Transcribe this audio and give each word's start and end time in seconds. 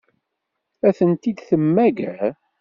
Ad 0.87 0.93
tent-id-temmager? 0.97 2.21